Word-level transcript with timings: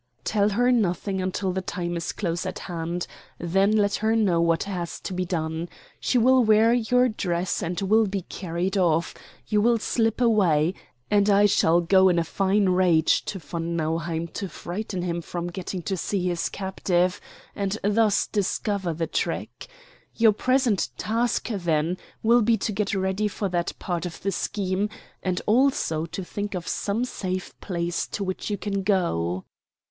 "Tell 0.23 0.49
her 0.49 0.71
nothing 0.71 1.21
until 1.21 1.51
the 1.51 1.61
time 1.61 1.95
is 1.95 2.11
close 2.11 2.47
at 2.47 2.57
hand. 2.57 3.05
Then 3.37 3.71
let 3.73 3.93
her 3.97 4.15
know 4.15 4.41
what 4.41 4.63
has 4.63 4.99
to 5.01 5.13
be 5.13 5.25
done. 5.25 5.69
She 5.99 6.17
will 6.17 6.43
wear 6.43 6.73
your 6.73 7.07
dress 7.07 7.61
and 7.61 7.79
will 7.79 8.07
be 8.07 8.23
carried 8.23 8.77
off; 8.79 9.13
you 9.45 9.61
will 9.61 9.77
slip 9.77 10.19
away; 10.19 10.73
and 11.11 11.29
I 11.29 11.45
shall 11.45 11.81
go 11.81 12.09
in 12.09 12.17
a 12.17 12.23
fine 12.23 12.69
rage 12.69 13.23
to 13.25 13.37
von 13.37 13.75
Nauheim 13.75 14.27
to 14.29 14.49
frighten 14.49 15.03
him 15.03 15.21
from 15.21 15.49
getting 15.49 15.83
to 15.83 15.95
see 15.95 16.25
his 16.29 16.49
captive, 16.49 17.21
and 17.55 17.77
thus 17.83 18.25
discover 18.25 18.93
the 18.95 19.05
trick. 19.05 19.67
Your 20.15 20.33
present 20.33 20.89
task, 20.97 21.47
then, 21.49 21.99
will 22.23 22.41
be 22.41 22.57
to 22.57 22.71
get 22.71 22.95
ready 22.95 23.27
for 23.27 23.49
that 23.49 23.77
part 23.77 24.07
of 24.07 24.19
the 24.23 24.31
scheme, 24.31 24.89
and 25.21 25.43
also 25.45 26.07
to 26.07 26.23
think 26.23 26.55
of 26.55 26.67
some 26.67 27.05
safe 27.05 27.53
place 27.61 28.07
to 28.07 28.23
which 28.23 28.49
you 28.49 28.57
can 28.57 28.81
go." 28.81 29.45